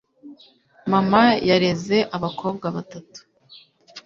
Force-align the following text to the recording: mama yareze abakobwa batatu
mama 0.91 1.23
yareze 1.49 1.97
abakobwa 2.15 2.65
batatu 2.75 3.19